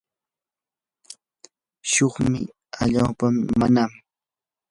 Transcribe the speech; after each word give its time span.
shunqun 1.91 2.33
allaapam 2.81 3.35
nanan. 3.59 3.91